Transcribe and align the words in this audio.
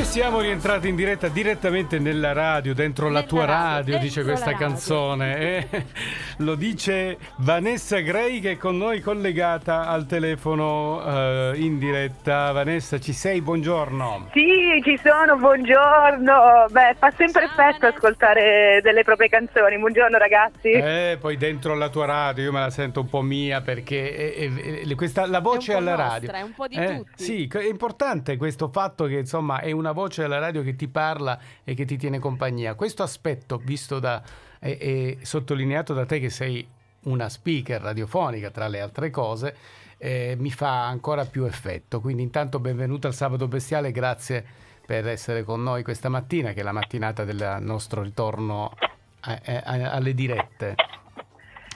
E 0.00 0.04
siamo 0.04 0.40
rientrati 0.40 0.88
in 0.88 0.96
diretta 0.96 1.28
direttamente 1.28 1.98
nella 1.98 2.32
radio, 2.32 2.72
dentro 2.72 3.08
nella 3.08 3.20
la 3.20 3.26
tua 3.26 3.44
radio, 3.44 3.92
radio 3.96 3.98
dice 3.98 4.22
questa 4.24 4.54
canzone. 4.54 5.36
E 5.68 5.84
lo 6.40 6.54
dice 6.54 7.18
Vanessa 7.38 7.98
Gray 7.98 8.40
che 8.40 8.52
è 8.52 8.56
con 8.56 8.78
noi 8.78 9.00
collegata 9.00 9.88
al 9.88 10.06
telefono 10.06 11.02
uh, 11.02 11.54
in 11.54 11.78
diretta. 11.78 12.52
Vanessa, 12.52 12.98
ci 12.98 13.12
sei? 13.12 13.40
Buongiorno. 13.40 14.28
Sì, 14.32 14.80
ci 14.84 14.98
sono, 15.02 15.36
buongiorno. 15.36 16.66
Beh, 16.70 16.94
fa 16.98 17.12
sempre 17.16 17.44
effetto 17.44 17.86
ascoltare 17.86 18.80
delle 18.82 19.02
proprie 19.02 19.28
canzoni. 19.28 19.78
Buongiorno 19.78 20.16
ragazzi. 20.16 20.70
Eh, 20.70 21.18
poi 21.20 21.36
dentro 21.36 21.74
la 21.74 21.88
tua 21.88 22.06
radio 22.06 22.44
io 22.44 22.52
me 22.52 22.60
la 22.60 22.70
sento 22.70 23.00
un 23.00 23.08
po' 23.08 23.22
mia 23.22 23.60
perché 23.60 24.14
è, 24.14 24.34
è, 24.34 24.86
è, 24.88 24.94
questa, 24.94 25.26
la 25.26 25.40
voce 25.40 25.74
alla 25.74 25.96
nostra, 25.96 26.08
radio. 26.08 26.32
È 26.32 26.42
un 26.42 26.54
po' 26.54 26.68
di 26.68 26.76
eh, 26.76 26.96
tutti. 26.96 27.22
Sì, 27.22 27.48
è 27.52 27.68
importante 27.68 28.36
questo 28.36 28.68
fatto 28.68 29.06
che 29.06 29.18
insomma 29.18 29.60
è 29.60 29.72
un 29.72 29.80
una 29.80 29.92
voce 29.92 30.24
alla 30.24 30.38
radio 30.38 30.62
che 30.62 30.76
ti 30.76 30.88
parla 30.88 31.38
e 31.64 31.74
che 31.74 31.84
ti 31.84 31.96
tiene 31.96 32.18
compagnia. 32.18 32.74
Questo 32.74 33.02
aspetto, 33.02 33.60
visto 33.62 33.98
da 33.98 34.22
e, 34.60 34.78
e 34.80 35.18
sottolineato 35.22 35.92
da 35.92 36.06
te 36.06 36.20
che 36.20 36.30
sei 36.30 36.66
una 37.02 37.28
speaker 37.28 37.80
radiofonica, 37.80 38.50
tra 38.50 38.68
le 38.68 38.80
altre 38.80 39.10
cose, 39.10 39.56
eh, 39.96 40.36
mi 40.38 40.50
fa 40.50 40.86
ancora 40.86 41.24
più 41.24 41.44
effetto. 41.44 42.00
Quindi 42.00 42.22
intanto 42.22 42.60
benvenuto 42.60 43.06
al 43.06 43.14
Sabato 43.14 43.48
Bestiale, 43.48 43.90
grazie 43.90 44.44
per 44.86 45.08
essere 45.08 45.42
con 45.42 45.62
noi 45.62 45.82
questa 45.82 46.08
mattina, 46.08 46.52
che 46.52 46.60
è 46.60 46.62
la 46.62 46.72
mattinata 46.72 47.24
del 47.24 47.58
nostro 47.60 48.02
ritorno 48.02 48.74
a, 49.20 49.40
a, 49.44 49.90
alle 49.92 50.14
dirette. 50.14 50.74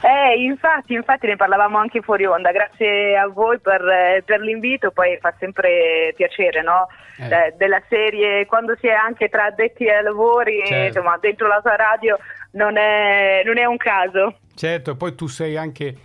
Eh, 0.05 0.43
infatti, 0.45 0.93
infatti 0.93 1.27
ne 1.27 1.37
parlavamo 1.37 1.79
anche 1.79 2.03
fuori 2.03 2.27
onda, 2.27 2.53
grazie 2.53 3.17
a 3.17 3.27
voi 3.27 3.59
per, 3.59 4.23
per 4.23 4.41
l'invito, 4.41 4.91
poi 4.91 5.17
fa 5.19 5.33
sempre 5.39 6.13
piacere, 6.15 6.61
no? 6.61 6.89
Eh. 7.17 7.25
Eh, 7.25 7.55
della 7.57 7.81
serie, 7.89 8.45
quando 8.45 8.77
si 8.79 8.87
è 8.87 8.93
anche 8.93 9.31
tra 9.31 9.45
addetti 9.45 9.89
ai 9.89 10.03
lavori, 10.03 10.61
certo. 10.67 10.99
insomma, 10.99 11.17
dentro 11.19 11.47
la 11.47 11.61
tua 11.63 11.77
radio 11.77 12.19
non 12.51 12.77
è, 12.77 13.43
non 13.47 13.57
è 13.57 13.65
un 13.65 13.79
caso. 13.79 14.41
Certo, 14.55 14.95
poi 14.95 15.15
tu 15.15 15.27
sei 15.27 15.57
anche 15.57 15.97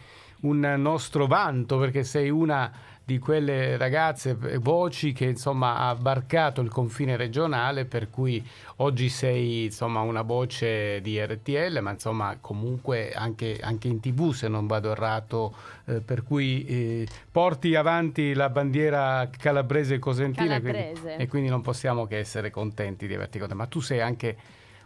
un 0.43 0.59
nostro 0.77 1.27
vanto 1.27 1.77
perché 1.77 2.05
sei 2.05 2.29
una 2.29 2.71
di 3.09 3.17
quelle 3.17 3.75
ragazze 3.75 4.37
e 4.39 4.59
voci 4.59 5.13
che 5.13 5.25
insomma 5.25 5.77
ha 5.77 5.95
varcato 5.95 6.61
il 6.61 6.69
confine 6.69 7.17
regionale 7.17 7.85
per 7.85 8.11
cui 8.11 8.47
oggi 8.77 9.09
sei 9.09 9.63
insomma 9.63 10.01
una 10.01 10.21
voce 10.21 11.01
di 11.01 11.19
RTL 11.19 11.79
ma 11.81 11.89
insomma 11.89 12.37
comunque 12.39 13.11
anche, 13.11 13.57
anche 13.63 13.87
in 13.87 13.99
tv 13.99 14.31
se 14.31 14.47
non 14.47 14.67
vado 14.67 14.91
errato 14.91 15.55
eh, 15.85 16.01
per 16.01 16.21
cui 16.21 16.63
eh, 16.65 17.07
porti 17.31 17.73
avanti 17.73 18.35
la 18.35 18.49
bandiera 18.51 19.27
calabrese 19.35 19.95
e 19.95 19.99
cosentina 19.99 20.59
calabrese. 20.59 21.01
Quindi, 21.01 21.23
e 21.23 21.27
quindi 21.27 21.49
non 21.49 21.61
possiamo 21.61 22.05
che 22.05 22.17
essere 22.17 22.51
contenti 22.51 23.07
di 23.07 23.15
averti 23.15 23.39
con 23.39 23.47
te 23.47 23.55
ma 23.55 23.65
tu 23.65 23.79
sei 23.79 24.01
anche 24.01 24.37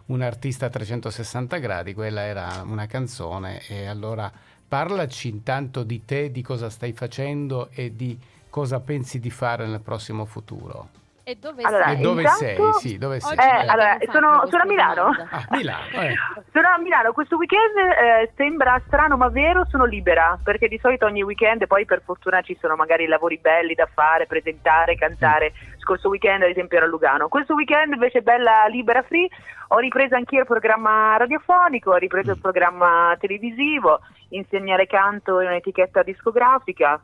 un 0.06 0.22
artista 0.22 0.68
a 0.68 0.70
360 0.70 1.58
gradi 1.58 1.94
quella 1.94 2.22
era 2.22 2.64
una 2.66 2.86
canzone 2.86 3.62
e 3.68 3.86
allora 3.86 4.32
Parlaci 4.74 5.28
intanto 5.28 5.84
di 5.84 6.04
te, 6.04 6.32
di 6.32 6.42
cosa 6.42 6.68
stai 6.68 6.94
facendo 6.94 7.70
e 7.70 7.96
di 7.96 8.18
cosa 8.50 8.80
pensi 8.80 9.20
di 9.20 9.30
fare 9.30 9.68
nel 9.68 9.82
prossimo 9.82 10.26
futuro. 10.26 11.03
E 11.26 11.36
dove 11.36 11.64
allora, 11.64 11.86
sei? 11.86 11.94
E 11.94 12.02
dove 12.02 12.22
intanto, 12.22 12.40
sei? 12.44 12.74
Sì, 12.74 12.98
dove 12.98 13.20
sei? 13.22 13.38
Eh, 13.38 13.68
allora, 13.68 13.98
sono, 14.12 14.46
sono, 14.50 14.64
a 14.64 14.66
Milano. 14.66 15.10
Ah, 15.30 15.46
Milano 15.52 16.02
eh. 16.02 16.16
Sono 16.52 16.68
a 16.68 16.78
Milano. 16.80 17.14
Questo 17.14 17.38
weekend 17.38 17.78
eh, 17.78 18.32
sembra 18.36 18.82
strano 18.88 19.16
ma 19.16 19.30
vero, 19.30 19.66
sono 19.70 19.86
libera, 19.86 20.38
perché 20.44 20.68
di 20.68 20.78
solito 20.82 21.06
ogni 21.06 21.24
weekend 21.24 21.66
poi 21.66 21.86
per 21.86 22.02
fortuna 22.04 22.42
ci 22.42 22.58
sono 22.60 22.76
magari 22.76 23.08
lavori 23.08 23.38
belli 23.38 23.74
da 23.74 23.88
fare, 23.94 24.28
presentare, 24.28 24.96
cantare. 24.96 25.54
Mm. 25.54 25.80
Scorso 25.80 26.10
weekend 26.10 26.44
ad 26.44 26.50
esempio 26.50 26.76
era 26.76 26.88
a 26.88 26.90
Lugano. 26.90 27.30
Questo 27.30 27.54
weekend 27.54 27.94
invece 27.94 28.22
bella 28.22 28.66
libera 28.68 29.02
free. 29.04 29.30
Ho 29.70 29.78
ripreso 29.78 30.16
anch'io 30.16 30.42
il 30.42 30.46
programma 30.46 31.16
radiofonico, 31.16 31.92
ho 31.92 31.98
ripreso 31.98 32.32
mm. 32.32 32.34
il 32.34 32.42
programma 32.42 33.16
televisivo, 33.18 34.02
insegnare 34.30 34.88
canto 34.88 35.40
in 35.40 35.48
un'etichetta 35.48 36.04
discografica 36.04 37.00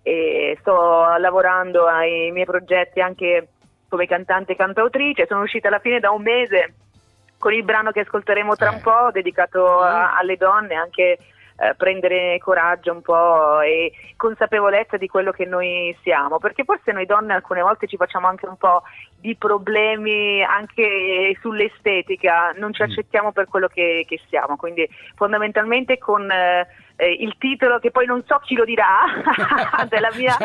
e 0.00 0.56
sto 0.60 1.16
lavorando 1.18 1.84
ai 1.86 2.30
miei 2.30 2.46
progetti 2.46 3.00
anche 3.00 3.48
come 3.88 4.06
cantante 4.06 4.52
e 4.52 4.56
cantautrice. 4.56 5.26
Sono 5.26 5.42
uscita 5.42 5.68
alla 5.68 5.80
fine 5.80 6.00
da 6.00 6.10
un 6.10 6.22
mese 6.22 6.74
con 7.38 7.52
il 7.52 7.64
brano 7.64 7.90
che 7.90 8.00
ascolteremo 8.00 8.56
tra 8.56 8.70
eh. 8.70 8.74
un 8.74 8.80
po', 8.80 9.10
dedicato 9.12 9.80
a, 9.80 10.16
alle 10.16 10.36
donne, 10.36 10.74
anche 10.74 11.18
eh, 11.60 11.74
prendere 11.76 12.38
coraggio 12.38 12.92
un 12.92 13.02
po' 13.02 13.60
e 13.60 13.92
consapevolezza 14.16 14.96
di 14.96 15.08
quello 15.08 15.32
che 15.32 15.44
noi 15.44 15.96
siamo, 16.02 16.38
perché 16.38 16.64
forse 16.64 16.92
noi 16.92 17.06
donne 17.06 17.34
alcune 17.34 17.62
volte 17.62 17.86
ci 17.86 17.96
facciamo 17.96 18.26
anche 18.26 18.46
un 18.46 18.56
po' 18.56 18.82
di 19.20 19.36
problemi 19.36 20.42
anche 20.42 21.36
sull'estetica, 21.40 22.54
non 22.56 22.72
ci 22.72 22.82
mm. 22.82 22.86
accettiamo 22.86 23.32
per 23.32 23.46
quello 23.46 23.68
che, 23.68 24.04
che 24.08 24.20
siamo, 24.28 24.56
quindi 24.56 24.88
fondamentalmente 25.14 25.98
con... 25.98 26.30
Eh, 26.30 26.66
eh, 27.00 27.16
il 27.20 27.36
titolo 27.38 27.78
che 27.78 27.92
poi 27.92 28.06
non 28.06 28.24
so 28.26 28.40
chi 28.44 28.56
lo 28.56 28.64
dirà 28.64 29.06
della, 29.88 30.10
mia, 30.16 30.36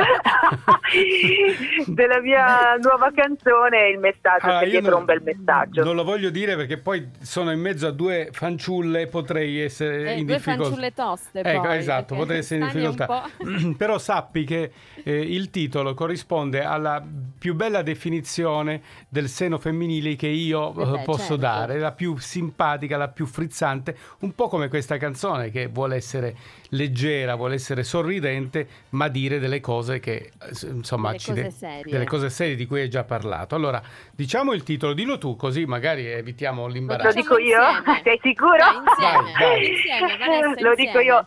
della 1.88 2.22
mia 2.22 2.76
nuova 2.80 3.12
canzone 3.12 3.90
il 3.90 3.98
messaggio 3.98 4.46
allora, 4.46 4.60
ah, 4.60 4.66
dietro 4.66 4.92
non, 4.92 5.00
un 5.00 5.06
bel 5.06 5.22
messaggio. 5.24 5.84
non 5.84 5.96
lo 5.96 6.04
voglio 6.04 6.30
dire 6.30 6.56
perché 6.56 6.78
poi 6.78 7.10
sono 7.22 7.52
in 7.52 7.60
mezzo 7.60 7.88
a 7.88 7.92
due 7.92 8.30
fanciulle 8.32 9.08
potrei 9.08 9.62
essere 9.62 10.14
eh, 10.14 10.20
in 10.20 10.26
due 10.28 10.36
difficoltà. 10.36 10.64
fanciulle 10.64 10.94
toste 10.94 11.40
ecco, 11.40 11.62
poi, 11.62 11.78
esatto 11.78 12.16
potrei 12.16 12.38
essere 12.38 12.60
in 12.60 12.66
difficoltà. 12.68 13.24
però 13.76 13.98
sappi 13.98 14.44
che 14.44 14.72
eh, 15.04 15.20
il 15.20 15.50
titolo 15.50 15.96
corrisponde 15.96 16.64
alla 16.64 17.04
più 17.44 17.56
bella 17.56 17.82
definizione 17.82 18.82
del 19.10 19.28
seno 19.28 19.58
femminile 19.58 20.16
che 20.16 20.28
io 20.28 20.70
eh 20.70 20.86
Beh, 20.86 21.02
eh, 21.02 21.04
posso 21.04 21.20
certo. 21.20 21.36
dare, 21.36 21.78
la 21.78 21.92
più 21.92 22.18
simpatica, 22.18 22.96
la 22.96 23.10
più 23.10 23.26
frizzante, 23.26 23.98
un 24.20 24.34
po' 24.34 24.48
come 24.48 24.70
questa 24.70 24.96
canzone 24.96 25.52
che 25.52 25.68
vuole 25.68 25.98
essere 25.98 26.38
leggera, 26.70 27.36
vuole 27.36 27.56
essere 27.56 27.84
sorridente, 27.84 28.66
ma 28.92 29.10
dire 29.10 29.40
delle 29.40 29.60
cose 29.60 30.00
che 30.00 30.32
eh, 30.42 30.68
insomma 30.68 31.12
delle, 31.12 31.22
cose, 31.22 31.42
de- 31.42 31.52
serie. 31.52 31.92
delle 31.92 32.06
cose 32.06 32.30
serie 32.30 32.56
di 32.56 32.66
cui 32.66 32.80
hai 32.80 32.90
già 32.90 33.04
parlato. 33.04 33.56
Allora, 33.56 33.84
diciamo 34.10 34.54
il 34.54 34.64
titolo, 34.64 34.94
dillo 34.94 35.18
tu 35.18 35.36
così 35.36 35.66
magari 35.66 36.08
evitiamo 36.08 36.66
l'imbarazzo. 36.68 37.08
Lo 37.10 37.14
dico 37.14 37.38
io? 37.38 37.60
Insieme. 37.60 38.02
Sei 38.06 38.20
sicuro? 38.24 38.56
Dai, 38.56 38.78
insieme, 38.86 39.32
vai, 39.34 39.34
vai. 39.34 39.70
Insieme, 39.70 40.18
Vanessa, 40.18 40.62
Lo 40.62 40.76
dico 40.76 41.00
io. 41.00 41.26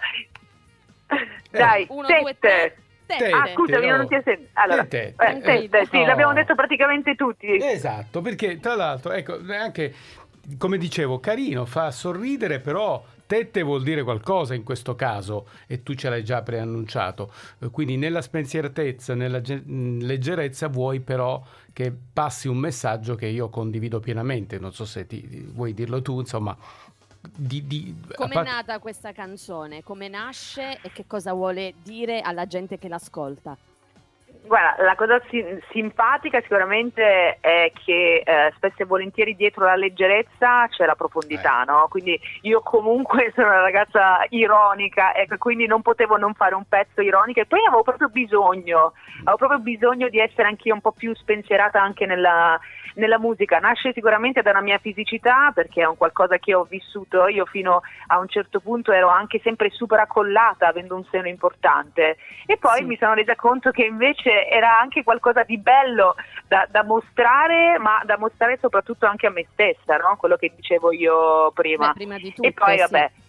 Dai, 1.51 1.87
1 1.91 2.07
2 2.07 2.37
3 2.41 2.77
Tete. 3.07 3.31
Ah, 3.31 3.47
scusami, 3.55 3.87
non 3.87 4.01
oh. 4.01 4.07
ti 4.07 4.15
ho 4.17 4.23
sentito. 4.25 4.51
Allora, 4.55 4.85
tete. 4.85 5.15
Eh, 5.25 5.41
tete, 5.41 5.79
eh, 5.81 5.87
sì, 5.87 5.97
oh. 5.99 6.07
l'abbiamo 6.07 6.33
detto 6.33 6.55
praticamente 6.55 7.15
tutti. 7.15 7.57
Esatto, 7.57 8.21
perché 8.21 8.59
tra 8.59 8.75
l'altro, 8.75 9.13
ecco, 9.13 9.39
anche 9.49 9.95
come 10.59 10.79
dicevo, 10.79 11.19
carino, 11.19 11.65
fa 11.65 11.91
sorridere, 11.91 12.61
però 12.61 13.05
tette 13.27 13.63
vuol 13.63 13.83
dire 13.83 14.05
qualcosa 14.05 14.55
in 14.55 14.63
questo 14.63 14.95
caso 14.95 15.49
e 15.67 15.83
tu 15.83 15.95
ce 15.95 16.09
l'hai 16.09 16.25
già 16.25 16.43
preannunciato. 16.43 17.33
Eh, 17.59 17.71
quindi 17.71 17.97
nella 17.97 18.23
spensieratezza, 18.23 19.15
nella 19.15 19.41
ge- 19.41 19.63
mm, 19.69 20.01
leggerezza 20.01 20.69
vuoi 20.69 21.01
però 21.01 21.43
che 21.73 21.93
passi 22.13 22.49
un 22.49 22.57
messaggio 22.59 23.17
che 23.17 23.27
io 23.27 23.49
condivido 23.49 24.01
pienamente. 24.01 24.59
Non 24.59 24.73
so 24.73 24.85
se 24.85 25.07
ti, 25.07 25.49
vuoi 25.53 25.75
dirlo 25.75 26.01
tu, 26.01 26.21
insomma, 26.21 26.57
di, 27.35 27.67
di, 27.67 27.95
Come 28.15 28.35
è 28.35 28.43
nata 28.43 28.79
questa 28.79 29.13
canzone? 29.13 29.83
Come 29.83 30.09
nasce 30.09 30.81
e 30.81 30.91
che 30.93 31.07
cosa 31.07 31.33
vuole 31.33 31.75
dire 31.83 32.21
alla 32.21 32.47
gente 32.47 32.79
che 32.79 32.89
l'ascolta? 32.89 33.57
Guarda, 34.47 34.83
la 34.85 34.95
cosa 34.95 35.21
si- 35.29 35.45
simpatica 35.71 36.41
sicuramente 36.41 37.39
è 37.41 37.73
che 37.85 38.23
eh, 38.25 38.53
spesso 38.55 38.83
e 38.83 38.85
volentieri 38.85 39.35
dietro 39.35 39.65
la 39.65 39.75
leggerezza 39.75 40.69
c'è 40.69 40.87
la 40.87 40.95
profondità, 40.95 41.63
eh. 41.63 41.65
no? 41.65 41.87
Quindi 41.91 42.19
io 42.43 42.61
comunque 42.61 43.33
sono 43.35 43.49
una 43.49 43.61
ragazza 43.61 44.25
ironica, 44.29 45.15
ecco, 45.15 45.37
quindi 45.39 45.67
non 45.67 45.83
potevo 45.83 46.17
non 46.17 46.33
fare 46.35 46.55
un 46.55 46.65
pezzo 46.69 47.01
ironico 47.01 47.41
e 47.41 47.47
poi 47.47 47.61
avevo 47.67 47.83
proprio 47.83 48.09
bisogno, 48.09 48.93
avevo 49.21 49.37
proprio 49.37 49.59
bisogno 49.59 50.09
di 50.09 50.21
essere 50.21 50.47
anche 50.47 50.71
un 50.71 50.81
po' 50.81 50.93
più 50.93 51.13
spensierata 51.15 51.83
anche 51.83 52.07
nella, 52.07 52.59
nella 52.95 53.19
musica. 53.19 53.59
Nasce 53.59 53.93
sicuramente 53.93 54.43
da 54.43 54.51
una 54.51 54.61
mia 54.61 54.79
fisicità 54.79 55.51
perché 55.53 55.83
è 55.83 55.87
un 55.87 55.97
qualcosa 55.97 56.39
che 56.39 56.55
ho 56.55 56.65
vissuto 56.65 57.27
io 57.27 57.47
fino 57.47 57.81
a 58.09 58.19
un 58.19 58.29
certo 58.29 58.61
punto 58.61 58.93
ero 58.93 59.09
anche 59.09 59.41
sempre 59.43 59.71
super 59.71 59.99
accollata 59.99 60.69
avendo 60.69 60.95
un 60.95 61.05
seno 61.11 61.29
importante 61.29 62.17
e 62.47 62.57
poi 62.59 62.79
sì. 62.79 62.85
mi 62.85 62.97
sono 62.97 63.15
resa 63.15 63.35
conto 63.35 63.71
che 63.71 63.85
invece 63.85 64.36
era 64.45 64.79
anche 64.79 65.03
qualcosa 65.03 65.43
di 65.43 65.59
bello 65.59 66.15
da, 66.49 66.67
da, 66.71 66.85
mostrare, 66.85 67.79
ma 67.79 68.03
da 68.05 68.19
mostrare 68.19 68.59
soprattutto 68.61 69.07
anche 69.07 69.27
a 69.27 69.31
me 69.31 69.47
stessa, 69.53 69.97
no? 69.97 70.17
quello 70.17 70.37
che 70.37 70.53
dicevo 70.55 70.93
io 70.93 71.51
prima. 71.53 71.89
Beh, 71.89 71.95
prima 71.95 72.17
di 72.19 72.33
tutto, 72.33 72.47
e 72.47 72.53
poi 72.53 72.79
sì. 72.79 73.25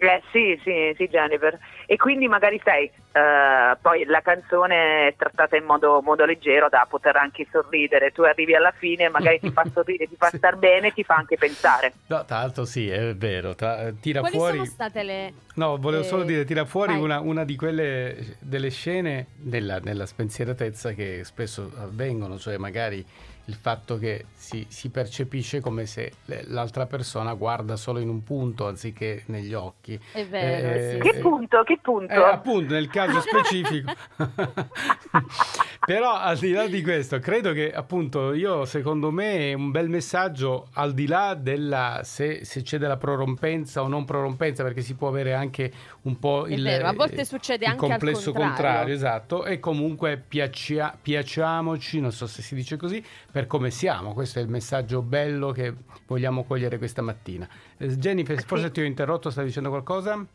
Eh, 0.00 0.22
sì, 0.30 0.58
sì, 0.62 0.94
sì, 0.96 1.08
Jennifer. 1.08 1.58
e 1.86 1.96
quindi 1.96 2.28
magari 2.28 2.60
sai, 2.62 2.84
eh, 2.84 3.76
poi 3.82 4.04
la 4.04 4.20
canzone 4.20 5.08
è 5.08 5.14
trattata 5.16 5.56
in 5.56 5.64
modo, 5.64 6.00
modo, 6.02 6.24
leggero 6.24 6.68
da 6.68 6.86
poter 6.88 7.16
anche 7.16 7.48
sorridere, 7.50 8.12
tu 8.12 8.22
arrivi 8.22 8.54
alla 8.54 8.70
fine 8.70 9.04
e 9.04 9.08
magari 9.08 9.40
ti 9.40 9.50
fa 9.50 9.64
sorridere, 9.74 10.08
ti 10.08 10.16
fa 10.16 10.28
sì. 10.28 10.36
star 10.36 10.56
bene, 10.56 10.92
ti 10.92 11.02
fa 11.02 11.16
anche 11.16 11.36
pensare. 11.36 11.94
No, 12.06 12.24
tra 12.24 12.38
l'altro 12.38 12.64
sì, 12.64 12.88
è 12.88 13.12
vero, 13.16 13.56
tra, 13.56 13.90
tira 14.00 14.20
Quali 14.20 14.36
fuori... 14.36 14.56
sono 14.58 14.70
state 14.70 15.02
le... 15.02 15.32
No, 15.54 15.76
volevo 15.78 16.04
eh... 16.04 16.06
solo 16.06 16.22
dire, 16.22 16.44
tira 16.44 16.64
fuori 16.64 16.94
una, 16.94 17.18
una, 17.18 17.44
di 17.44 17.56
quelle, 17.56 18.36
delle 18.38 18.70
scene 18.70 19.26
nella, 19.42 19.80
nella 19.80 20.06
spensieratezza 20.06 20.92
che 20.92 21.24
spesso 21.24 21.72
avvengono, 21.76 22.38
cioè 22.38 22.56
magari 22.56 23.04
il 23.48 23.54
fatto 23.54 23.98
che 23.98 24.26
si, 24.34 24.66
si, 24.68 24.90
percepisce 24.90 25.60
come 25.60 25.86
se 25.86 26.12
l'altra 26.48 26.86
persona 26.86 27.32
guarda 27.32 27.76
solo 27.76 27.98
in 27.98 28.08
un 28.08 28.22
punto 28.22 28.68
anziché 28.68 29.22
negli 29.26 29.54
occhi. 29.54 29.98
È 30.12 30.24
vero, 30.26 30.68
eh, 30.68 30.90
sì. 30.92 31.10
Che 31.10 31.18
punto? 31.18 31.62
Che 31.64 31.78
punto? 31.82 32.12
Eh, 32.12 32.16
appunto, 32.16 32.74
nel 32.74 32.88
caso 32.88 33.20
specifico. 33.20 33.90
Però 35.88 36.12
al 36.14 36.36
di 36.36 36.52
là 36.52 36.66
di 36.66 36.82
questo, 36.82 37.18
credo 37.18 37.52
che 37.52 37.72
appunto 37.72 38.34
io, 38.34 38.66
secondo 38.66 39.10
me, 39.10 39.50
è 39.50 39.52
un 39.54 39.70
bel 39.70 39.88
messaggio 39.88 40.68
al 40.74 40.92
di 40.92 41.06
là 41.06 41.32
della 41.32 42.00
se, 42.04 42.44
se 42.44 42.60
c'è 42.60 42.76
della 42.76 42.98
prorompenza 42.98 43.80
o 43.80 43.88
non 43.88 44.04
prorompenza, 44.04 44.62
perché 44.62 44.82
si 44.82 44.94
può 44.94 45.08
avere 45.08 45.32
anche 45.32 45.72
un 46.02 46.18
po' 46.18 46.46
il, 46.46 46.62
vero, 46.62 46.88
a 46.88 46.92
volte 46.92 47.24
succede 47.24 47.64
il 47.64 47.70
anche 47.70 47.86
complesso 47.86 48.32
contrario. 48.32 48.52
contrario. 48.52 48.94
esatto, 48.94 49.44
e 49.46 49.58
comunque 49.58 50.22
piaccia, 50.28 50.94
piacciamoci, 51.00 52.00
non 52.00 52.12
so 52.12 52.26
se 52.26 52.42
si 52.42 52.54
dice 52.54 52.76
così, 52.76 53.02
per 53.38 53.46
come 53.46 53.70
siamo. 53.70 54.14
Questo 54.14 54.40
è 54.40 54.42
il 54.42 54.48
messaggio 54.48 55.00
bello 55.00 55.52
che 55.52 55.72
vogliamo 56.08 56.42
cogliere 56.42 56.76
questa 56.76 57.02
mattina. 57.02 57.48
Eh, 57.76 57.86
Jennifer, 57.96 58.42
forse 58.42 58.72
ti 58.72 58.80
ho 58.80 58.84
interrotto, 58.84 59.30
stavi 59.30 59.46
dicendo 59.46 59.68
qualcosa? 59.68 60.26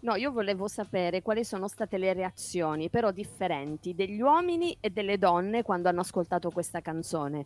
No, 0.00 0.14
io 0.16 0.30
volevo 0.30 0.68
sapere 0.68 1.22
quali 1.22 1.42
sono 1.42 1.68
state 1.68 1.96
le 1.96 2.12
reazioni, 2.12 2.90
però 2.90 3.12
differenti, 3.12 3.94
degli 3.94 4.20
uomini 4.20 4.76
e 4.78 4.90
delle 4.90 5.16
donne 5.16 5.62
quando 5.62 5.88
hanno 5.88 6.00
ascoltato 6.00 6.50
questa 6.50 6.82
canzone. 6.82 7.44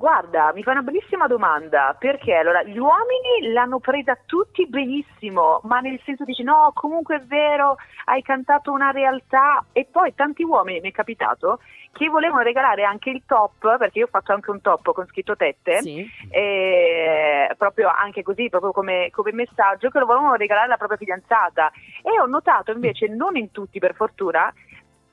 Guarda, 0.00 0.50
mi 0.52 0.62
fa 0.62 0.72
una 0.72 0.82
bellissima 0.82 1.28
domanda, 1.28 1.94
perché 1.96 2.34
allora 2.34 2.62
gli 2.62 2.78
uomini 2.78 3.52
l'hanno 3.52 3.78
presa 3.78 4.18
tutti 4.24 4.66
benissimo, 4.66 5.60
ma 5.64 5.80
nel 5.80 6.00
senso 6.04 6.24
dici 6.24 6.42
no, 6.42 6.70
comunque 6.74 7.16
è 7.16 7.20
vero, 7.20 7.76
hai 8.06 8.22
cantato 8.22 8.72
una 8.72 8.90
realtà 8.92 9.64
e 9.72 9.86
poi 9.88 10.14
tanti 10.14 10.42
uomini 10.42 10.80
mi 10.80 10.88
è 10.88 10.92
capitato 10.92 11.60
che 11.92 12.08
volevano 12.08 12.42
regalare 12.42 12.84
anche 12.84 13.10
il 13.10 13.22
top, 13.26 13.76
perché 13.76 13.98
io 13.98 14.06
ho 14.06 14.10
fatto 14.10 14.32
anche 14.32 14.50
un 14.50 14.60
top 14.60 14.92
con 14.92 15.06
scritto 15.06 15.36
tette, 15.36 15.80
sì. 15.80 16.08
e, 16.30 17.52
proprio 17.58 17.92
anche 17.94 18.22
così, 18.22 18.48
proprio 18.48 18.72
come, 18.72 19.10
come, 19.10 19.32
messaggio, 19.32 19.90
che 19.90 19.98
lo 19.98 20.06
volevano 20.06 20.34
regalare 20.34 20.66
alla 20.66 20.76
propria 20.76 20.98
fidanzata. 20.98 21.70
E 22.02 22.18
ho 22.20 22.26
notato 22.26 22.72
invece, 22.72 23.08
non 23.08 23.36
in 23.36 23.50
tutti 23.50 23.78
per 23.78 23.94
fortuna, 23.94 24.52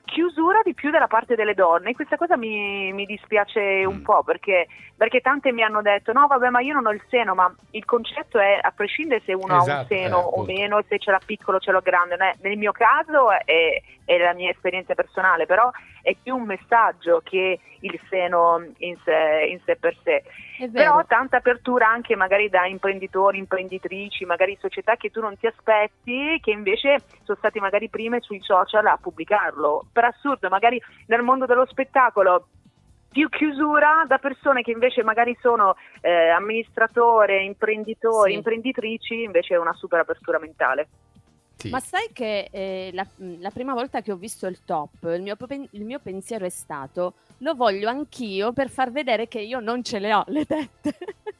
chiusura 0.08 0.62
di 0.64 0.74
più 0.74 0.90
dalla 0.90 1.06
parte 1.06 1.36
delle 1.36 1.54
donne. 1.54 1.94
Questa 1.94 2.16
cosa 2.16 2.36
mi, 2.36 2.92
mi 2.92 3.04
dispiace 3.04 3.84
un 3.84 3.96
mm. 3.96 4.02
po' 4.02 4.22
perché, 4.24 4.66
perché, 4.96 5.20
tante 5.20 5.52
mi 5.52 5.62
hanno 5.62 5.82
detto: 5.82 6.12
no, 6.12 6.26
vabbè, 6.26 6.48
ma 6.48 6.60
io 6.60 6.74
non 6.74 6.86
ho 6.86 6.92
il 6.92 7.02
seno, 7.08 7.34
ma 7.34 7.54
il 7.72 7.84
concetto 7.84 8.38
è 8.38 8.58
a 8.60 8.72
prescindere 8.74 9.22
se 9.24 9.34
uno 9.34 9.58
esatto, 9.58 9.60
ha 9.60 9.62
un 9.62 9.70
esatto, 9.70 9.94
seno 9.94 10.18
eh, 10.18 10.40
o 10.40 10.44
meno, 10.44 10.82
se 10.88 10.98
ce 10.98 11.10
l'ha 11.10 11.20
piccolo 11.24 11.58
o 11.58 11.60
ce 11.60 11.70
l'ha 11.70 11.80
grande. 11.80 12.16
Nel 12.40 12.56
mio 12.56 12.72
caso 12.72 13.30
è, 13.30 13.80
è, 14.04 14.18
la 14.18 14.32
mia 14.32 14.50
esperienza 14.50 14.94
personale, 14.94 15.46
però 15.46 15.70
è 16.08 16.16
più 16.20 16.36
un 16.36 16.44
messaggio 16.44 17.20
che 17.22 17.60
il 17.80 18.00
seno 18.08 18.64
in 18.78 18.96
sé, 19.04 19.46
in 19.50 19.60
sé 19.64 19.76
per 19.76 19.94
sé. 20.02 20.24
Però 20.72 21.04
tanta 21.06 21.36
apertura 21.36 21.86
anche 21.86 22.16
magari 22.16 22.48
da 22.48 22.66
imprenditori, 22.66 23.36
imprenditrici, 23.36 24.24
magari 24.24 24.56
società 24.58 24.96
che 24.96 25.10
tu 25.10 25.20
non 25.20 25.36
ti 25.36 25.46
aspetti, 25.46 26.40
che 26.40 26.50
invece 26.50 27.02
sono 27.24 27.36
stati 27.36 27.60
magari 27.60 27.90
prime 27.90 28.20
sui 28.20 28.40
social 28.40 28.86
a 28.86 28.98
pubblicarlo. 29.00 29.86
Per 29.92 30.04
assurdo, 30.04 30.48
magari 30.48 30.82
nel 31.06 31.22
mondo 31.22 31.44
dello 31.44 31.66
spettacolo 31.66 32.48
più 33.10 33.28
chiusura 33.28 34.04
da 34.06 34.18
persone 34.18 34.62
che 34.62 34.70
invece 34.70 35.02
magari 35.02 35.36
sono 35.40 35.76
eh, 36.00 36.28
amministratore, 36.28 37.42
imprenditori, 37.42 38.30
sì. 38.30 38.36
imprenditrici, 38.36 39.22
invece 39.22 39.54
è 39.54 39.58
una 39.58 39.74
super 39.74 40.00
apertura 40.00 40.38
mentale. 40.38 40.88
Sì. 41.58 41.70
Ma 41.70 41.80
sai 41.80 42.10
che 42.12 42.48
eh, 42.52 42.90
la, 42.92 43.04
la, 43.16 43.50
prima 43.50 43.74
volta 43.74 44.00
che 44.00 44.12
ho 44.12 44.16
visto 44.16 44.46
il 44.46 44.60
top, 44.64 45.02
il 45.12 45.22
mio, 45.22 45.36
il 45.72 45.84
mio 45.84 45.98
pensiero 45.98 46.46
è 46.46 46.50
stato 46.50 47.14
lo 47.38 47.54
voglio 47.54 47.88
anch'io 47.88 48.52
per 48.52 48.70
far 48.70 48.92
vedere 48.92 49.26
che 49.26 49.40
io 49.40 49.58
non 49.58 49.82
ce 49.82 49.98
le 49.98 50.14
ho 50.14 50.22
le 50.28 50.44
tette. 50.44 50.96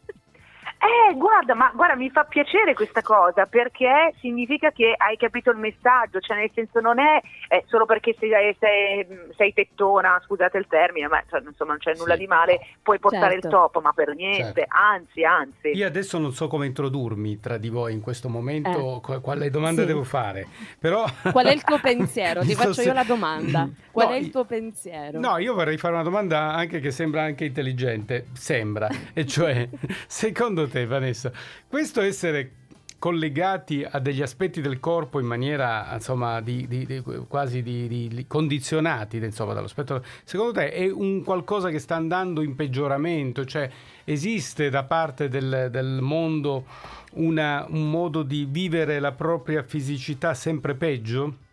Eh, 0.78 1.14
guarda, 1.16 1.54
ma 1.54 1.72
guarda, 1.74 1.96
mi 1.96 2.08
fa 2.08 2.22
piacere 2.22 2.72
questa 2.72 3.02
cosa 3.02 3.46
perché 3.46 4.14
significa 4.20 4.70
che 4.70 4.94
hai 4.96 5.16
capito 5.16 5.50
il 5.50 5.56
messaggio, 5.56 6.20
cioè 6.20 6.36
nel 6.36 6.52
senso 6.54 6.78
non 6.78 7.00
è 7.00 7.20
eh, 7.48 7.64
solo 7.66 7.84
perché 7.84 8.14
sei, 8.16 8.56
sei, 8.60 9.06
sei, 9.36 9.52
tettona, 9.52 10.22
scusate 10.24 10.56
il 10.56 10.66
termine, 10.68 11.08
ma 11.08 11.20
cioè, 11.28 11.40
insomma 11.44 11.72
non 11.72 11.80
c'è 11.80 11.94
nulla 11.96 12.14
sì. 12.14 12.20
di 12.20 12.26
male, 12.28 12.60
puoi 12.80 13.00
portare 13.00 13.32
certo. 13.32 13.46
il 13.46 13.52
top, 13.52 13.80
ma 13.82 13.92
per 13.92 14.14
niente, 14.14 14.60
certo. 14.60 14.74
anzi, 14.76 15.24
anzi. 15.24 15.68
Io 15.76 15.86
adesso 15.86 16.16
non 16.18 16.32
so 16.32 16.46
come 16.46 16.66
introdurmi 16.66 17.40
tra 17.40 17.56
di 17.56 17.70
voi 17.70 17.92
in 17.92 18.00
questo 18.00 18.28
momento, 18.28 19.02
eh. 19.08 19.20
quale 19.20 19.50
domanda 19.50 19.80
sì. 19.80 19.86
devo 19.88 20.04
fare, 20.04 20.46
però... 20.78 21.04
Qual 21.32 21.46
è 21.46 21.52
il 21.52 21.64
tuo 21.64 21.80
pensiero? 21.80 22.42
Ti 22.46 22.54
faccio 22.54 22.82
io 22.82 22.92
la 22.92 23.04
domanda. 23.04 23.68
Qual 23.90 24.08
no, 24.08 24.14
è 24.14 24.18
il 24.18 24.30
tuo 24.30 24.44
pensiero? 24.44 25.18
No, 25.18 25.38
io 25.38 25.54
vorrei 25.54 25.76
fare 25.76 25.94
una 25.94 26.04
domanda 26.04 26.52
anche 26.52 26.78
che 26.78 26.92
sembra 26.92 27.22
anche 27.22 27.46
intelligente, 27.46 28.26
sembra, 28.32 28.88
e 29.12 29.26
cioè, 29.26 29.68
secondo 30.06 30.67
te 30.68 30.86
Vanessa, 30.86 31.32
questo 31.66 32.00
essere 32.00 32.52
collegati 32.98 33.86
a 33.88 34.00
degli 34.00 34.22
aspetti 34.22 34.60
del 34.60 34.80
corpo 34.80 35.20
in 35.20 35.26
maniera 35.26 35.88
insomma 35.92 36.40
di, 36.40 36.66
di, 36.66 36.84
di, 36.84 37.00
quasi 37.28 37.62
di, 37.62 38.24
condizionati 38.26 39.18
insomma 39.18 39.52
dall'aspetto 39.52 40.02
secondo 40.24 40.54
te 40.54 40.72
è 40.72 40.90
un 40.90 41.22
qualcosa 41.22 41.68
che 41.68 41.78
sta 41.78 41.94
andando 41.94 42.42
in 42.42 42.56
peggioramento 42.56 43.44
cioè 43.44 43.70
esiste 44.02 44.68
da 44.68 44.82
parte 44.82 45.28
del, 45.28 45.68
del 45.70 46.00
mondo 46.00 46.64
una, 47.12 47.64
un 47.68 47.88
modo 47.88 48.22
di 48.22 48.46
vivere 48.50 48.98
la 48.98 49.12
propria 49.12 49.62
fisicità 49.62 50.34
sempre 50.34 50.74
peggio? 50.74 51.46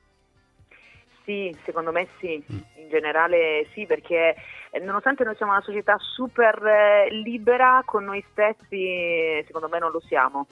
Sì, 1.25 1.55
secondo 1.65 1.91
me 1.91 2.07
sì, 2.19 2.37
mm. 2.37 2.57
in 2.75 2.89
generale 2.89 3.67
sì, 3.73 3.87
perché 3.87 4.35
eh, 4.69 4.79
nonostante 4.79 5.23
noi 5.23 5.35
siamo 5.35 5.51
una 5.51 5.61
società 5.61 5.97
super 5.97 6.63
eh, 6.63 7.09
libera 7.09 7.81
con 7.83 8.05
noi 8.05 8.23
stessi, 8.31 9.43
secondo 9.45 9.67
me 9.67 9.79
non 9.79 9.91
lo 9.91 9.99
siamo. 10.01 10.45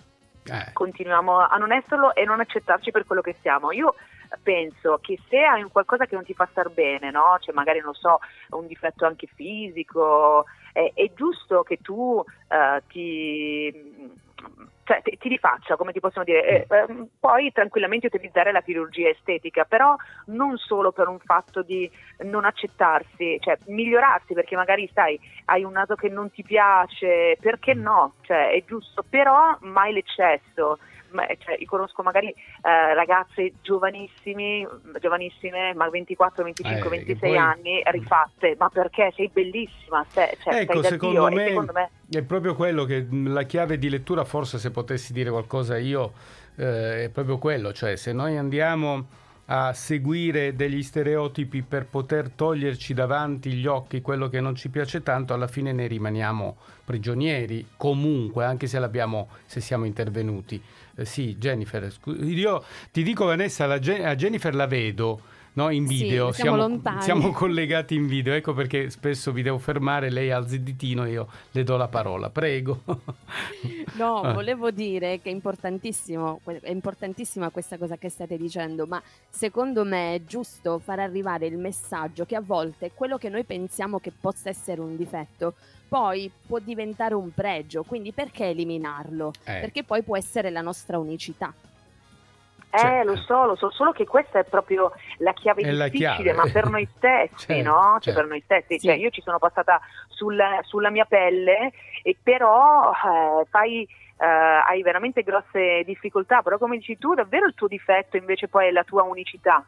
Eh. 0.46 0.74
Continuiamo 0.74 1.40
a 1.40 1.56
non 1.58 1.72
esserlo 1.72 2.14
e 2.16 2.26
non 2.26 2.40
accettarci 2.40 2.92
per 2.92 3.06
quello 3.06 3.22
che 3.22 3.36
siamo. 3.42 3.72
Io 3.72 3.94
penso 4.42 4.98
che 5.00 5.20
se 5.30 5.38
hai 5.44 5.62
un 5.62 5.72
qualcosa 5.72 6.06
che 6.06 6.16
non 6.16 6.26
ti 6.26 6.34
fa 6.34 6.48
star 6.50 6.70
bene, 6.70 7.12
no? 7.12 7.38
cioè 7.40 7.54
magari 7.54 7.80
non 7.80 7.94
so, 7.94 8.20
un 8.50 8.66
difetto 8.66 9.06
anche 9.06 9.28
fisico, 9.28 10.46
è, 10.74 10.92
è 10.96 11.12
giusto 11.14 11.62
che 11.62 11.78
tu 11.78 11.94
uh, 11.94 12.82
ti 12.88 14.12
cioè, 14.84 15.02
ti, 15.02 15.18
ti 15.18 15.30
rifaccia, 15.30 15.76
come 15.76 15.92
ti 15.92 16.00
possono 16.00 16.24
dire, 16.24 16.46
eh, 16.46 16.68
eh, 16.70 17.08
puoi 17.20 17.52
tranquillamente 17.52 18.08
utilizzare 18.08 18.52
la 18.52 18.62
chirurgia 18.62 19.10
estetica, 19.10 19.64
però 19.64 19.96
non 20.28 20.58
solo 20.58 20.92
per 20.92 21.08
un 21.08 21.20
fatto 21.20 21.62
di 21.62 21.90
non 22.24 22.46
accettarsi, 22.46 23.38
cioè 23.40 23.58
migliorarsi 23.68 24.34
perché 24.34 24.56
magari 24.56 24.90
sai, 24.94 25.20
hai 25.46 25.64
un 25.64 25.72
naso 25.72 25.96
che 25.96 26.10
non 26.10 26.32
ti 26.32 26.44
piace, 26.44 27.38
perché 27.40 27.74
no? 27.74 28.14
Cioè, 28.22 28.52
è 28.52 28.64
giusto, 28.66 29.04
però 29.08 29.58
mai 29.62 29.94
l'eccesso 29.94 30.78
cioè, 31.40 31.56
io 31.58 31.66
conosco 31.66 32.04
magari 32.04 32.30
eh, 32.30 32.94
ragazze 32.94 33.54
giovanissimi, 33.62 34.68
giovanissime, 35.00 35.74
ma 35.74 35.90
24, 35.90 36.44
25, 36.44 36.86
eh, 36.86 36.90
26 36.90 37.30
poi... 37.30 37.38
anni, 37.38 37.82
rifatte, 37.86 38.56
ma 38.58 38.70
perché 38.70 39.12
sei 39.16 39.30
bellissima, 39.32 40.06
cioè, 40.12 40.36
ecco, 40.46 40.82
sei 40.82 40.92
secondo 40.92 41.30
me, 41.30 41.48
secondo 41.48 41.72
me, 41.74 41.90
è 42.10 42.22
proprio 42.24 42.56
quello 42.56 42.86
che 42.86 43.08
la 43.10 43.44
chiave 43.44 43.78
di 43.78 43.90
lettura, 43.90 44.24
forse 44.24 44.58
se 44.58 44.72
potessi 44.72 45.14
dire 45.14 45.30
qualcosa 45.30 45.78
io, 45.78 46.14
eh, 46.56 47.06
è 47.06 47.10
proprio 47.10 47.38
quello, 47.38 47.74
cioè 47.74 47.96
se 47.96 48.14
noi 48.14 48.38
andiamo 48.38 49.22
a 49.46 49.74
seguire 49.74 50.56
degli 50.56 50.82
stereotipi 50.84 51.62
per 51.64 51.86
poter 51.86 52.30
toglierci 52.30 52.94
davanti 52.94 53.52
gli 53.52 53.68
occhi 53.68 54.02
quello 54.02 54.30
che 54.30 54.40
non 54.40 54.56
ci 54.56 54.70
piace 54.70 55.04
tanto, 55.04 55.34
alla 55.34 55.48
fine 55.48 55.74
ne 55.74 55.88
rimaniamo 55.88 56.58
prigionieri, 56.86 57.68
comunque, 57.76 58.46
anche 58.46 58.68
se, 58.68 58.80
se 59.46 59.62
siamo 59.62 59.86
intervenuti. 59.86 60.62
Eh, 60.96 61.06
sì, 61.06 61.36
Jennifer, 61.38 61.92
io 62.20 62.64
ti 62.92 63.04
dico 63.04 63.26
Vanessa, 63.26 63.66
la, 63.66 63.76
a 63.76 64.16
Jennifer 64.16 64.56
la 64.56 64.68
vedo 64.68 65.22
no, 65.54 65.70
in 65.70 65.86
video, 65.86 66.32
sì, 66.32 66.42
siamo, 66.42 66.80
siamo, 66.82 67.02
siamo, 67.02 67.32
collegati 67.32 67.96
in 67.96 68.08
video, 68.08 68.34
ecco 68.34 68.54
perché 68.54 68.90
spesso 68.90 69.32
vi 69.32 69.42
devo 69.42 69.58
fermare, 69.58 70.10
lei 70.10 70.32
alza 70.32 70.56
il 70.56 70.62
ditino 70.62 71.06
e 71.06 71.12
io 71.12 71.28
le 71.52 71.64
do 71.64 71.78
la 71.78 71.88
parola, 71.88 72.30
prego. 72.30 72.82
no, 73.98 74.22
ah. 74.22 74.34
volevo 74.34 74.72
dire 74.72 75.22
che 75.22 75.30
è 75.30 75.34
importantissimo, 75.34 76.42
è 76.44 76.70
importantissima 76.70 77.50
questa 77.50 77.78
cosa 77.78 77.98
che 77.98 78.10
state 78.10 78.38
dicendo, 78.38 78.86
ma 78.86 79.02
secondo 79.30 79.84
me 79.84 80.16
è 80.16 80.24
giusto 80.24 80.80
far 80.80 81.00
arrivare 81.00 81.46
il 81.46 81.58
messaggio 81.58 82.26
che 82.26 82.36
a 82.36 82.42
volte 82.42 82.92
quello 82.94 83.18
che 83.18 83.30
noi 83.30 83.44
pensiamo 83.44 84.00
che 84.00 84.12
possa 84.12 84.50
essere 84.50 84.82
un 84.82 84.96
difetto 84.96 85.54
poi 85.94 86.32
può 86.48 86.58
diventare 86.58 87.14
un 87.14 87.32
pregio, 87.32 87.84
quindi 87.84 88.14
perché 88.14 88.46
eliminarlo? 88.46 89.32
Eh. 89.44 89.60
Perché 89.60 89.84
poi 89.84 90.02
può 90.02 90.18
essere 90.18 90.50
la 90.50 90.62
nostra 90.62 90.98
unicità. 90.98 91.54
Eh, 92.74 92.80
cioè, 92.80 93.04
lo 93.04 93.16
so, 93.18 93.46
lo 93.46 93.56
so, 93.56 93.70
solo 93.70 93.92
che 93.92 94.06
questa 94.06 94.40
è 94.40 94.44
proprio 94.46 94.92
la 95.18 95.32
chiave 95.34 95.62
difficile, 95.62 95.92
chiave. 95.92 96.34
ma 96.34 96.50
per 96.52 96.70
noi 96.70 96.88
stessi, 96.98 97.46
certo, 97.54 97.70
no? 97.70 97.82
Cioè, 98.00 98.02
certo. 98.02 98.20
per 98.20 98.30
noi 98.30 98.42
stessi. 98.42 98.80
Sì. 98.80 98.88
Cioè, 98.88 98.96
io 98.96 99.12
ci 99.12 99.22
sono 99.22 99.38
passata 99.38 99.80
sulla, 100.08 100.60
sulla 100.64 100.90
mia 100.90 101.06
pelle, 101.06 101.72
e 102.02 102.18
però 102.22 102.92
eh, 102.92 103.46
fai... 103.50 103.88
Uh, 104.16 104.62
hai 104.70 104.82
veramente 104.84 105.24
grosse 105.24 105.84
difficoltà, 105.84 106.44
però 106.44 106.58
come 106.58 106.78
dici 106.78 106.98
tu, 106.98 107.14
davvero 107.14 107.46
il 107.46 107.56
tuo 107.56 107.68
difetto 107.68 108.16
invece 108.16 108.48
poi 108.48 108.68
è 108.68 108.72
la 108.72 108.84
tua 108.84 109.02
unicità. 109.02 109.66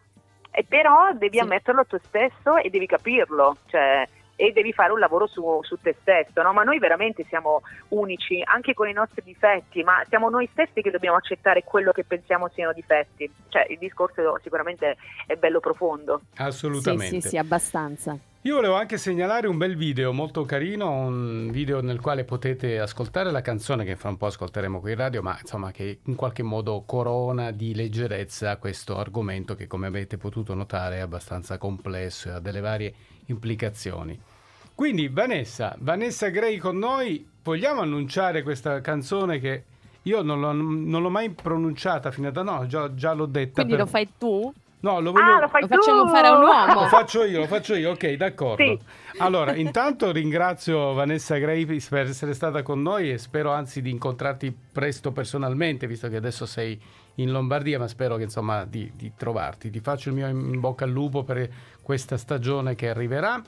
E 0.51 0.63
però 0.63 1.12
devi 1.13 1.38
sì. 1.38 1.43
ammetterlo 1.43 1.81
a 1.81 1.85
te 1.85 2.00
stesso 2.03 2.55
e 2.55 2.69
devi 2.69 2.85
capirlo, 2.85 3.57
cioè 3.65 4.07
e 4.36 4.51
devi 4.51 4.74
fare 4.74 4.92
un 4.92 5.00
lavoro 5.00 5.27
su, 5.27 5.60
su 5.62 5.77
te 5.82 5.96
stesso, 6.01 6.42
no? 6.42 6.54
ma 6.54 6.63
noi 6.63 6.80
veramente 6.80 7.25
siamo 7.27 7.62
unici 7.89 8.42
anche 8.44 8.74
con 8.74 8.88
i 8.88 8.94
nostri 8.94 9.22
difetti, 9.24 9.84
ma 9.84 10.04
siamo 10.08 10.30
noi 10.30 10.48
stessi 10.51 10.82
che 10.82 10.92
dobbiamo 10.92 11.18
accettare 11.18 11.63
quello 11.63 11.92
che 11.92 12.04
pensiamo 12.04 12.50
siano 12.50 12.74
difetti, 12.74 13.32
cioè 13.50 13.65
il 13.70 13.77
discorso 13.77 14.39
sicuramente 14.42 14.98
è 15.25 15.36
bello 15.36 15.60
profondo. 15.60 16.22
Assolutamente. 16.38 17.15
Sì, 17.15 17.22
sì, 17.22 17.27
sì, 17.30 17.38
abbastanza. 17.38 18.18
Io 18.46 18.54
volevo 18.54 18.75
anche 18.75 19.00
segnalare 19.00 19.48
un 19.48 19.58
bel 19.58 19.75
video 19.75 20.13
molto 20.13 20.46
carino, 20.46 20.92
un 20.92 21.50
video 21.50 21.82
nel 21.82 22.00
quale 22.00 22.25
potete 22.25 22.80
ascoltare 22.80 23.32
la 23.32 23.42
canzone 23.42 23.84
che 23.84 23.96
fra 23.96 24.10
un 24.10 24.18
po' 24.18 24.27
ascolteremo 24.27 24.80
qui 24.82 24.92
in 24.92 24.98
radio, 24.98 25.24
ma 25.24 25.36
insomma 25.42 25.72
che 25.72 26.01
in 26.04 26.13
qualche 26.13 26.44
modo 26.44 26.84
corona 26.86 27.50
di 27.50 27.74
leggerezza 27.74 28.58
questo 28.58 29.00
argomento 29.00 29.56
che 29.56 29.65
come 29.65 29.88
avete 29.88 30.18
potuto 30.18 30.54
notare 30.54 30.98
è 30.98 31.00
abbastanza 31.00 31.58
complesso 31.58 32.30
e 32.30 32.32
ha 32.34 32.39
delle 32.39 32.60
varie 32.60 32.94
implicazioni. 33.25 34.20
Quindi 34.74 35.08
Vanessa, 35.08 35.75
Vanessa 35.79 36.27
Gray 36.29 36.58
con 36.58 36.77
noi, 36.77 37.25
vogliamo 37.44 37.82
annunciare 37.82 38.44
questa 38.44 38.82
canzone 38.82 39.39
che 39.39 39.63
io 40.03 40.22
non 40.22 40.39
l'ho, 40.39 40.51
non 40.51 41.01
l'ho 41.01 41.10
mai 41.10 41.29
pronunciata 41.29 42.12
fino 42.12 42.27
ad 42.27 42.38
ora, 42.38 42.51
no, 42.51 42.67
già, 42.67 42.94
già 42.94 43.13
l'ho 43.13 43.25
detta. 43.25 43.63
Quindi 43.63 43.74
per... 43.74 43.82
lo 43.82 43.86
fai 43.86 44.10
tu? 44.17 44.53
No, 44.86 45.00
lo, 45.00 45.12
voglio... 45.12 45.25
ah, 45.25 45.39
lo, 45.39 45.50
lo 45.51 45.68
facciamo 45.68 46.08
fare 46.10 46.27
a 46.27 46.38
un 46.38 46.44
uomo. 46.44 46.82
Lo 46.82 46.88
faccio 46.88 47.24
io, 47.24 47.39
lo 47.39 47.48
faccio 47.48 47.74
io, 47.74 47.89
ok, 47.94 48.12
d'accordo. 48.12 48.63
Sì. 48.63 48.80
Allora, 49.18 49.56
intanto 49.56 50.12
ringrazio 50.12 50.94
Vanessa 50.94 51.38
Gray 51.38 51.65
per 51.65 52.06
essere 52.06 52.36
stata 52.36 52.62
con 52.62 52.84
noi 52.84 53.12
e 53.12 53.18
spero 53.18 53.51
anzi 53.51 53.82
di 53.82 53.89
incontrarti 53.89 54.56
presto 54.72 55.12
personalmente, 55.12 55.88
visto 55.88 56.08
che 56.08 56.18
adesso 56.18 56.46
sei 56.46 56.80
in 57.15 57.32
Lombardia, 57.32 57.80
ma 57.80 57.88
spero 57.88 58.15
che 58.15 58.24
insomma 58.24 58.63
di, 58.63 58.92
di 58.96 59.12
trovarti. 59.18 59.72
Ti 59.72 59.80
faccio 59.80 60.10
il 60.10 60.15
mio 60.15 60.27
in 60.27 60.60
bocca 60.60 60.86
al 60.86 60.92
lupo 60.92 61.24
per 61.24 61.50
questa 61.82 62.18
stagione 62.18 62.75
che 62.75 62.88
arriverà, 62.88 63.42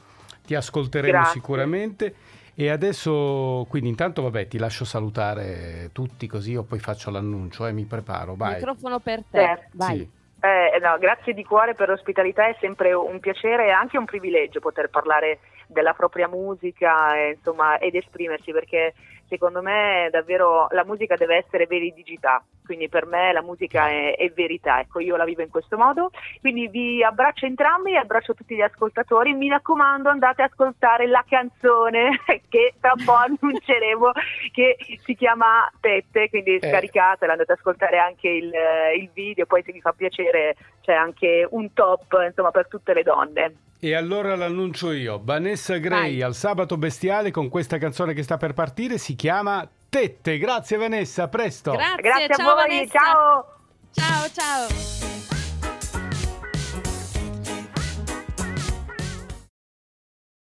ti 0.44 0.56
ascolteremo 0.56 1.20
Grazie. 1.20 1.34
sicuramente. 1.34 2.16
E 2.56 2.70
adesso, 2.70 3.68
quindi 3.70 3.90
intanto 3.90 4.24
vabbè, 4.24 4.48
ti 4.48 4.58
lascio 4.58 4.86
salutare 4.86 5.92
tutti 5.94 6.26
così 6.26 6.54
io 6.54 6.64
poi 6.64 6.80
faccio 6.80 7.12
l'annuncio 7.12 7.68
e 7.68 7.70
eh, 7.70 7.74
mi 7.74 7.84
preparo. 7.84 8.34
Vai. 8.34 8.56
Microfono 8.56 8.98
per 8.98 9.24
te, 9.30 9.68
vai. 9.74 9.98
Sì. 9.98 10.16
Eh, 10.48 10.80
no, 10.80 10.98
grazie 10.98 11.34
di 11.34 11.44
cuore 11.44 11.74
per 11.74 11.90
l'ospitalità, 11.90 12.48
è 12.48 12.56
sempre 12.62 12.94
un 12.94 13.20
piacere 13.20 13.66
e 13.66 13.72
anche 13.72 13.98
un 13.98 14.06
privilegio 14.06 14.62
poter 14.62 14.90
parlare 14.90 15.40
della 15.68 15.94
propria 15.94 16.30
musica 16.30 17.18
e, 17.18 17.32
insomma, 17.32 17.78
ed 17.80 17.96
esprimersi 17.96 18.54
perché 18.54 18.94
secondo 19.28 19.62
me 19.62 20.10
davvero 20.12 20.68
la 20.72 20.84
musica 20.86 21.16
deve 21.16 21.38
essere 21.38 21.66
veridicità, 21.66 22.44
quindi 22.66 22.90
per 22.90 23.06
me 23.06 23.32
la 23.32 23.42
musica 23.42 23.90
è, 23.90 24.16
è, 24.16 24.30
verità, 24.32 24.80
ecco 24.80 25.00
io 25.00 25.16
la 25.16 25.26
vivo 25.26 25.42
in 25.42 25.50
questo 25.50 25.78
modo, 25.78 26.12
quindi 26.42 26.68
vi 26.68 27.04
abbraccio 27.04 27.46
entrambi 27.46 27.96
abbraccio 27.96 28.34
tutti 28.34 28.56
gli 28.56 28.62
ascoltatori, 28.62 29.34
mi 29.34 29.50
raccomando 29.50 30.10
andate 30.10 30.42
ad 30.42 30.50
ascoltare 30.52 31.08
la 31.08 31.24
canzone 31.28 32.22
che 32.50 32.74
tra 32.80 32.94
un 32.96 33.04
po' 33.04 33.14
annunceremo 33.16 34.12
che 34.52 34.78
si 35.04 35.16
chiama 35.16 35.70
Tette, 35.80 36.30
quindi 36.30 36.56
eh. 36.56 36.68
scaricatela, 36.68 37.34
andate 37.34 37.52
ad 37.52 37.58
ascoltare 37.58 37.98
anche 37.98 38.30
il, 38.30 38.52
il 38.98 39.10
video, 39.14 39.46
poi 39.46 39.64
se 39.64 39.72
vi 39.72 39.82
fa 39.82 39.94
piacere 39.94 40.56
c'è 40.82 40.94
anche 40.94 41.48
un 41.50 41.74
top 41.74 42.24
insomma 42.26 42.52
per 42.52 42.68
tutte 42.68 42.94
le 42.94 43.04
donne. 43.04 43.56
E 43.80 43.94
allora 43.94 44.36
l'annuncio 44.36 44.92
io, 44.92 45.22
Vanessa 45.24 45.78
Gray 45.78 46.14
Vai. 46.14 46.22
al 46.24 46.34
sabato 46.34 46.78
bestiale 46.78 47.30
con 47.30 47.48
questa 47.48 47.78
canzone 47.78 48.14
che 48.14 48.24
sta 48.24 48.38
per 48.38 48.54
partire, 48.54 48.98
si 48.98 49.16
chiama 49.16 49.70
Tette. 49.88 50.40
Grazie 50.40 50.78
Vanessa, 50.78 51.24
a 51.24 51.28
presto. 51.28 51.72
Grazie, 51.74 52.02
Grazie 52.02 52.36
ciao 52.36 52.50
a 52.50 52.54
voi, 52.56 52.68
Vanessa. 52.68 53.00
ciao. 53.00 53.46
Ciao, 53.92 54.30
ciao. 54.34 55.37